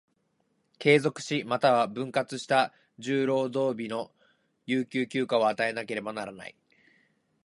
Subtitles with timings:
[0.79, 4.11] 継続し、又は分割した十労働日の
[4.65, 6.55] 有給休暇を与えなければならない。